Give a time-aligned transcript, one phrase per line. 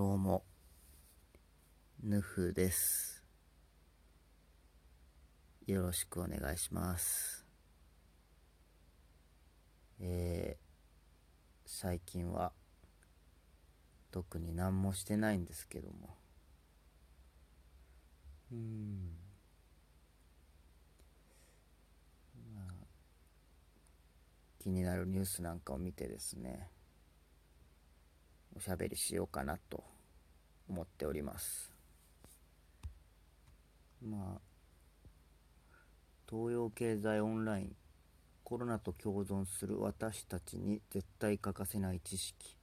[0.00, 0.44] どうも、
[2.02, 3.22] ヌフです。
[5.66, 7.44] よろしくお願いします。
[10.00, 10.64] えー、
[11.66, 12.52] 最近は
[14.10, 16.16] 特に何もしてないんですけども。
[18.52, 19.18] うん。
[22.54, 22.86] まあ、
[24.60, 26.70] 気になるニュースなんかを見てですね。
[28.56, 29.82] おしゃべりしようかなと
[30.68, 31.72] 思っております。
[34.02, 34.40] まあ
[36.28, 37.76] 東洋経済オンライン
[38.44, 42.56] コロナと共存する私たちに絶対欠かせない知識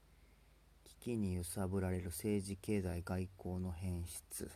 [0.85, 4.49] 危機に揺さぶられる政治経済外交の変質。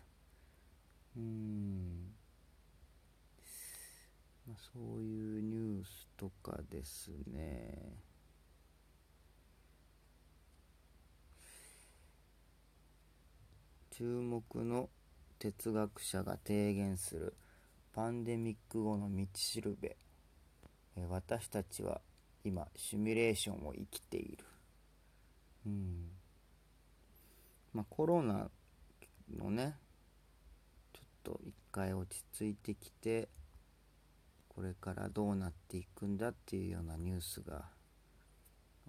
[1.16, 2.14] うーん。
[4.48, 8.11] まあそういうニュースとかですね。
[13.92, 14.90] 注目の
[15.38, 17.34] 哲学者が提言する
[17.94, 19.98] パンデミック後の道しるべ。
[21.10, 22.02] 私たちは
[22.44, 24.46] 今シミュレーションを生きている。
[25.66, 26.10] うん。
[27.74, 28.50] まあコロナ
[29.38, 29.76] のね
[30.94, 33.28] ちょっと一回落ち着いてきて
[34.48, 37.66] これからどうなっていくんだっていうようなニュースが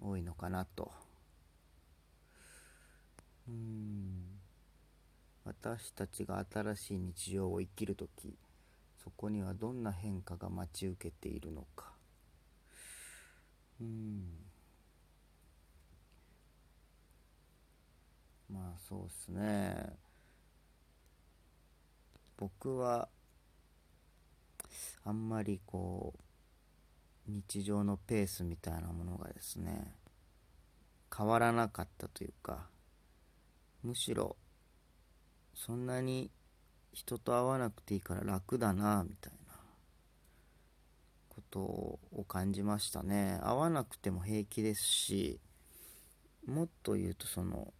[0.01, 0.91] 多いのかなと。
[3.49, 4.32] うん。
[5.45, 8.37] 私たちが新しい日常を生きるとき
[9.03, 11.91] そこにはどんな変化が待ち受けているのか。
[13.81, 14.23] うん。
[18.49, 19.93] まあそうですね。
[22.37, 23.09] 僕は
[25.03, 29.95] あんまりこう日常のペースみたいなものがですね
[31.15, 32.67] 変わらなかったというか
[33.83, 34.35] むしろ
[35.53, 36.31] そんなに
[36.91, 39.53] 人と会わなくていいから楽だなみたいな
[41.29, 43.39] ことを感じましたね。
[43.43, 45.39] 会わなくても平気ですし
[46.45, 47.73] もっと言うとその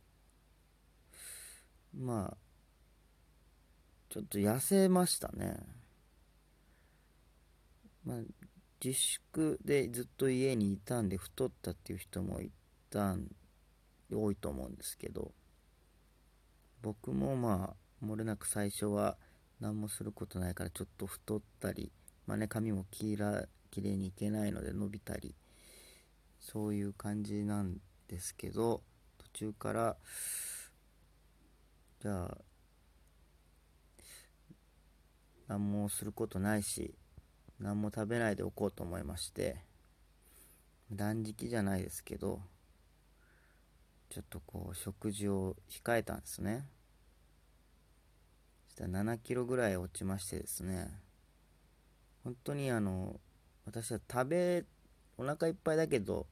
[1.96, 2.38] まあ
[4.10, 5.58] ちょっと痩せましたね。
[8.06, 8.18] まあ
[8.84, 12.52] 自粛でずっと家にいたんで太ったっていう人もい
[12.90, 13.28] たん
[14.12, 15.32] 多いと思うんですけど
[16.84, 19.16] 僕もまあ漏れなく最初は
[19.62, 21.94] 何もすることないからちょっと太ったり
[22.28, 25.34] まあね髪もきらきれいにいけないので伸びたり
[26.42, 27.78] そういう感じなん
[28.10, 28.82] ですけど
[29.18, 29.96] 途中から
[32.02, 32.38] じゃあ
[35.48, 36.94] 何もすることないし
[37.62, 39.56] 何も食べないでおこうと思いまして
[40.92, 42.42] 断食じゃないですけど
[44.14, 46.68] ちょっとこう食事を控えたんですね。
[48.68, 51.00] そしたら7キロぐらい落ちましてですね。
[52.24, 53.20] 本当にあの
[53.66, 54.66] 私は食べ
[55.18, 56.28] お腹いっぱいだけど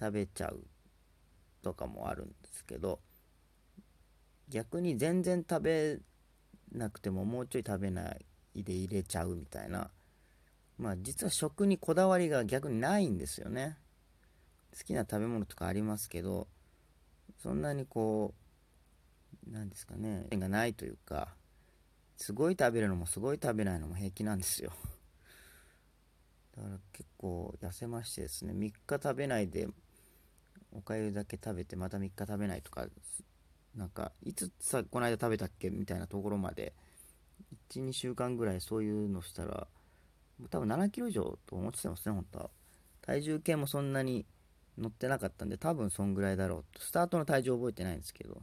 [0.00, 0.64] 食べちゃう
[1.62, 2.98] とかもあるんですけど
[4.48, 5.98] 逆に全然食べ
[6.72, 8.24] なくてももうちょい食べない
[8.62, 9.90] で入れちゃうみたいな。
[10.78, 13.76] まあ実は食にこだわりが逆にないんですよね。
[14.74, 16.48] 好きな食べ物とかありますけど
[17.42, 18.34] そんなにこ
[19.48, 21.28] うなんですかね縁がないというか
[22.16, 24.72] すごい食べるのもすごい食べないのも平気なんですよ。
[26.56, 29.68] だから結構痩せましてですね3日食べないで
[30.72, 32.86] おかゆだけ食べてまた3日食べないとか
[33.76, 35.70] なんかいつさこの間食べたっけ？
[35.70, 36.74] みたいなところまで
[37.70, 39.68] 12週間ぐらいそういうのしたら
[40.50, 42.50] 多分7キロ以上と思ってたますね本当は。
[43.00, 44.26] 体重計もそんなに
[44.78, 46.80] 乗ってなかったんで多分そんぐらいだろうと。
[46.80, 48.40] スタートの体重覚えてないんですけど。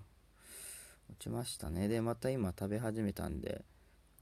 [1.10, 1.88] 落ちましたね。
[1.88, 3.64] でまた今食べ始めたんで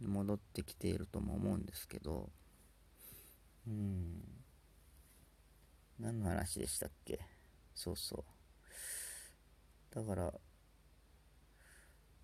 [0.01, 2.29] 戻ってきているとも思うんですけど。
[3.67, 4.21] うん。
[5.99, 7.19] 何の話でしたっけ？
[7.73, 8.25] そうそ
[9.91, 9.95] う。
[9.95, 10.33] だから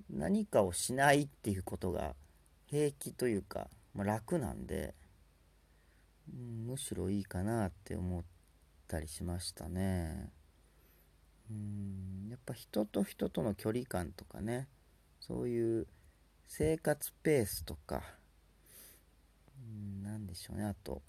[0.10, 2.16] 何かをしないっていうことが
[2.66, 4.96] 平気というか、まあ、楽なんで、
[6.66, 8.28] むしろいいかなって思って
[8.90, 10.32] たりしましたね。
[11.50, 14.68] うんやっぱ人と人との距離感とかね
[15.20, 15.88] そういう
[16.48, 18.04] 生活ペースとか
[19.58, 19.62] う
[20.02, 20.66] ん何でしょうね。
[20.66, 21.02] あと、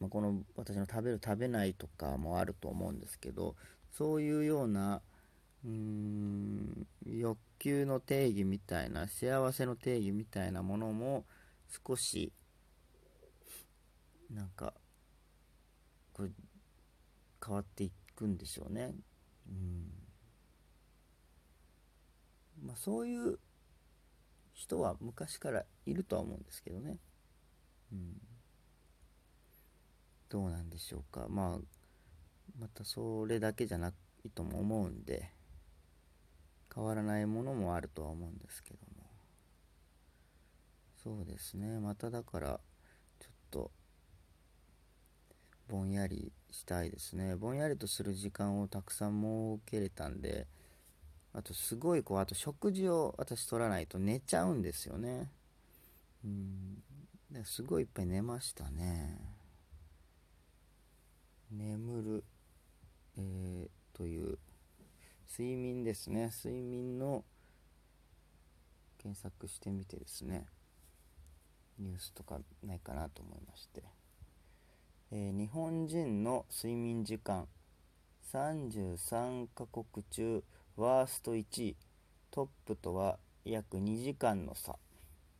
[0.00, 3.54] まあ、この私の食べる食べないとかもあると思うんですけど
[3.90, 5.00] そういうような
[5.64, 11.24] うーん欲求の定義みたいな幸せの定義みたいなものも
[11.86, 12.32] 少し
[14.30, 14.74] なんか
[16.12, 16.30] これ
[17.48, 18.94] 変わっていくんでしょうね。
[19.48, 19.90] うん
[22.62, 23.38] まあ、そういう
[24.52, 26.98] 人は昔からいるとは思うんですけどね。
[27.90, 28.20] うん。
[30.28, 31.26] どうなんでしょうか。
[31.30, 31.58] まあ、
[32.58, 35.30] またそれだけじゃないとも思うんで、
[36.74, 39.06] 変わらないものもあるとは思うんですけども。
[41.02, 41.78] そうですね。
[41.78, 42.60] まただから、
[43.20, 43.70] ちょっと、
[45.68, 47.36] ぼんやりしたいですね。
[47.36, 50.46] ぼんやりとする時間をたくさん設けれたんで、
[51.34, 55.30] あとすごいこう、あと食事を私取らないと寝ちゃうんですよね。
[56.24, 56.82] うん。
[57.44, 59.18] すごいいっぱい寝ましたね。
[61.50, 62.24] 眠る、
[63.18, 64.38] えー、という、
[65.30, 66.30] 睡眠ですね。
[66.34, 67.24] 睡眠の
[68.96, 70.46] 検索してみてですね、
[71.78, 73.97] ニュースとかないかなと思いまして。
[75.10, 77.46] えー、日本人の睡眠時間
[78.32, 80.42] 33カ国中
[80.76, 81.76] ワースト1位
[82.30, 84.76] トップとは約2時間の差。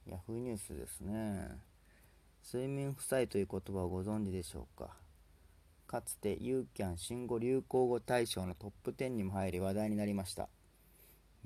[0.07, 1.49] ヤフーニュースですね。
[2.45, 4.97] 睡眠負債という言葉をご存知でしょうか。
[5.89, 10.51] かつてユーキャン新語・流行語大賞のトップ10にも入り話題になりました、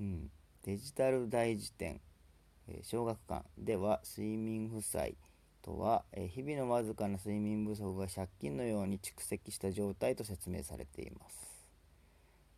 [0.00, 0.30] うん、
[0.64, 2.00] デジタル大辞典、
[2.66, 5.14] えー、小学館では睡眠負債
[5.62, 11.66] とは、え日々のわずかな睡眠不足が借金のように蓄積した状態と説明されています。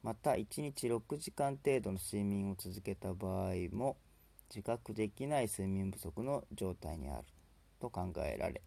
[0.03, 3.97] また、1日6時間程度の睡眠を続けた場合も、
[4.51, 7.25] 自覚できない睡眠不足の状態にある
[7.81, 8.63] と考えられ、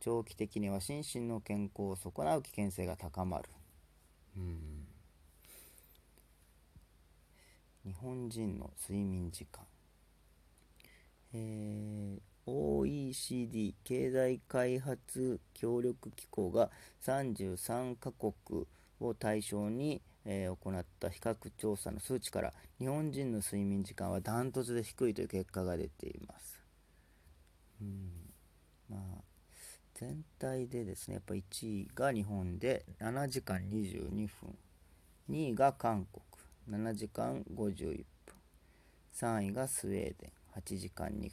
[0.00, 3.48] 長期的には心身の健康を損なう危険性が高まる。
[4.36, 4.86] うん
[7.84, 9.62] 日本人の睡眠時間。
[11.34, 16.70] えー OECD 経済開発協力機構が
[17.02, 18.66] 33カ国
[19.00, 26.60] を対象に、えー、行った比較調査の数値から日本人の睡眠時間はダントツで低いという結果が出ています。
[27.80, 28.10] うん。
[28.90, 29.22] まあ、
[29.94, 34.56] 全体でですね、やっぱ1位が日本で7時間22分、
[35.30, 36.24] 2位が韓国。
[36.70, 38.04] 7時間51分、
[39.12, 40.32] 3位がスウェーデン。
[40.56, 41.30] 8時間2分、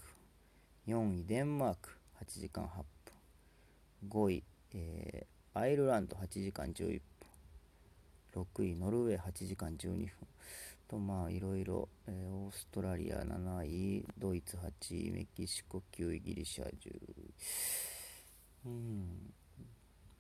[0.92, 1.90] 4位デンマーク
[2.22, 2.68] 8時間8
[4.04, 4.10] 分。
[4.10, 4.44] 5位、
[4.74, 7.02] えー、アイルランド8時間11
[8.34, 8.44] 分。
[8.44, 10.10] 6位ノルウェー8時間12分。
[10.90, 17.34] とまあいろいろ、えー、オーストラリア7位ドイツ8位メキシコ9位ギリシャ10位。
[18.66, 19.34] うん。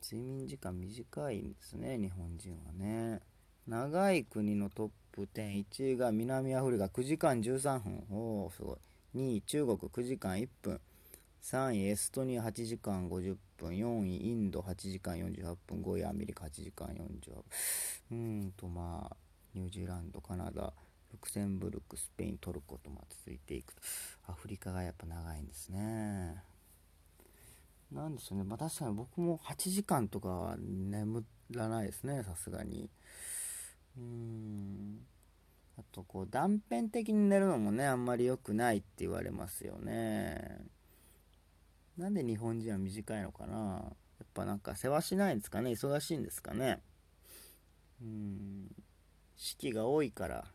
[0.02, 3.20] 睡眠時間短いんですね日本人はね。
[3.68, 8.04] 長い国のトップ101位が南アフリカ9時間13分。
[8.10, 8.78] おおすごい。
[9.14, 10.80] 2位中国9時間1分。
[11.42, 13.72] 3位エストニア8時間50分。
[13.72, 15.82] 4位インド8時間48分。
[15.82, 16.96] 5位アメリカ8時間48
[17.30, 17.44] 分。
[18.12, 19.18] うんとまあ
[19.54, 20.74] ニュージーランドカナダ。
[21.12, 23.76] ルクセンブルクスペイントルコとま続いていく。
[23.76, 23.82] と
[24.28, 26.42] アフリカがやっぱ長いんですね。
[27.92, 28.46] なんでしょうね。
[28.46, 32.90] まあ確かに僕も8時間とかは眠らないですねさすがに。
[33.98, 35.11] うーん。
[35.92, 40.60] とこう断片的に寝るのもねあんまり良くないって言われますよね。
[41.98, 43.56] なんで日本人は短いのかな。
[44.20, 45.72] やっぱなんか世話しないんですかね。
[45.72, 46.82] 忙しいんですかね。
[48.02, 48.72] うん。
[49.36, 50.46] 四季が多いから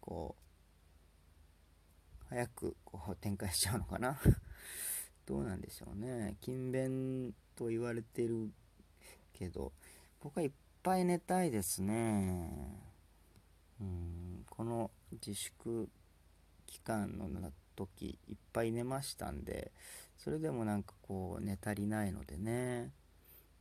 [0.00, 0.42] こう
[2.28, 4.18] 早くこう展開しちゃうのかな。
[5.26, 6.36] どうなんでしょうね。
[6.40, 8.50] 勤勉と言われてる
[9.32, 9.72] けど
[10.20, 12.91] 僕はいっぱい寝たいですね。
[13.80, 14.44] うん。
[14.48, 15.88] この自粛
[16.66, 17.28] 期間の
[17.76, 19.72] 時いっぱい寝ましたんで
[20.18, 22.92] それでもなんかこう寝足りないのでね。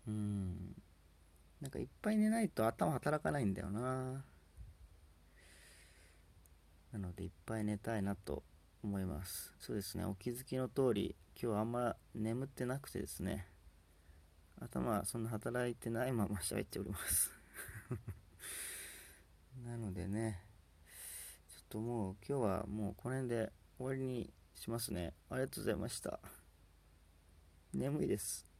[0.07, 0.75] うん。
[1.61, 4.23] なんかいっぱい寝ないと頭働かないんだよな。
[6.91, 8.43] なのでいっぱい寝たいなと
[8.83, 9.53] 思います。
[9.59, 10.05] そうですね。
[10.05, 13.47] お気づきの通り今日あんま眠ってなくてですね。
[14.59, 17.31] 頭そんな働いてないまま喋っております。
[19.65, 20.39] なのでね、
[21.49, 25.13] ちょっともう今日はもうこの辺で終わりにしますね。
[25.29, 26.19] ありがとうございました。
[27.73, 28.50] 眠いです。